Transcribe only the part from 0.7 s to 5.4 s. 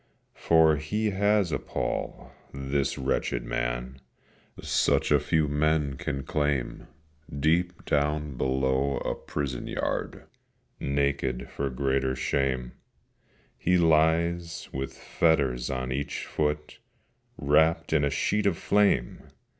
he has a pall, this wretched man, Such as